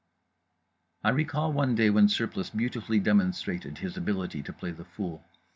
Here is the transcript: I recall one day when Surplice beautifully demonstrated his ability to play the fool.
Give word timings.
I 1.03 1.09
recall 1.09 1.53
one 1.53 1.75
day 1.75 1.91
when 1.91 2.07
Surplice 2.09 2.49
beautifully 2.49 2.97
demonstrated 2.99 3.77
his 3.77 3.97
ability 3.97 4.41
to 4.41 4.51
play 4.51 4.71
the 4.71 4.83
fool. 4.85 5.23